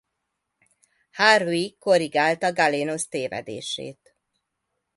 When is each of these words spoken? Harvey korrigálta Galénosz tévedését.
Harvey 1.11 1.75
korrigálta 1.79 2.53
Galénosz 2.53 3.07
tévedését. 3.07 4.15